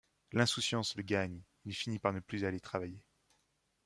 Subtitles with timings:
[0.31, 3.05] L'insouciance le gagne, il finit par ne plus aller travailler.